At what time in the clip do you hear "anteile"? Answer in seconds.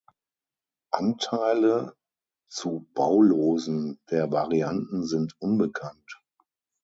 0.89-1.93